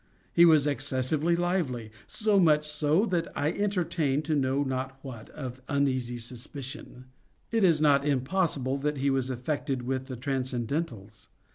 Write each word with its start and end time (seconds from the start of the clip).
He 0.33 0.45
was 0.45 0.65
excessively 0.65 1.35
lively—so 1.35 2.39
much 2.39 2.67
so 2.67 3.05
that 3.05 3.27
I 3.35 3.51
entertained 3.51 4.27
I 4.31 4.33
know 4.33 4.63
not 4.63 4.97
what 5.03 5.29
of 5.29 5.61
uneasy 5.69 6.17
suspicion. 6.17 7.05
It 7.51 7.63
is 7.63 7.79
not 7.79 8.03
impossible 8.07 8.77
that 8.79 8.97
he 8.97 9.11
was 9.11 9.29
affected 9.29 9.83
with 9.83 10.07
the 10.07 10.17
transcendentals. 10.17 11.27